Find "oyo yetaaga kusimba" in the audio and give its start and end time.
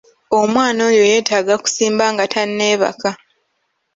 0.89-2.05